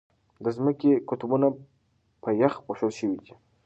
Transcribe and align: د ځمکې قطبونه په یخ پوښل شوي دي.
د 0.43 0.45
ځمکې 0.57 0.91
قطبونه 1.09 1.47
په 2.21 2.29
یخ 2.41 2.53
پوښل 2.65 2.91
شوي 2.99 3.17
دي. 3.25 3.33